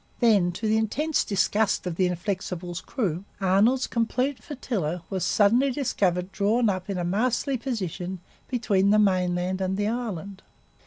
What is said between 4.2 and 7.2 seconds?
flotilla was suddenly discovered drawn up in a